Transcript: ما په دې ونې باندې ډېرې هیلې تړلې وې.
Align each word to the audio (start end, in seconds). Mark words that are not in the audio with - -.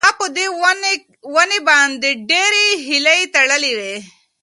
ما 0.03 0.09
په 0.19 0.25
دې 0.35 0.45
ونې 1.33 1.59
باندې 1.69 2.09
ډېرې 2.29 2.65
هیلې 2.87 3.19
تړلې 3.35 3.71
وې. 3.79 3.95